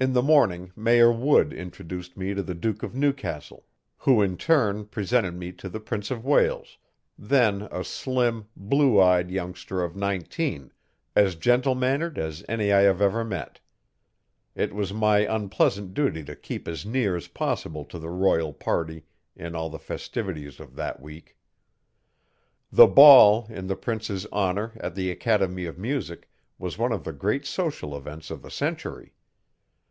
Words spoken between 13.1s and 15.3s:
met. It was my